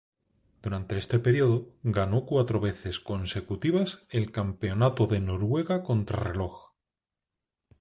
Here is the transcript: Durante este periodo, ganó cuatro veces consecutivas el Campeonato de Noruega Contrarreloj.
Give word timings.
Durante 0.63 0.97
este 0.97 1.19
periodo, 1.19 1.75
ganó 1.83 2.25
cuatro 2.25 2.59
veces 2.59 2.99
consecutivas 2.99 4.03
el 4.09 4.31
Campeonato 4.31 5.05
de 5.05 5.19
Noruega 5.19 5.83
Contrarreloj. 5.83 6.71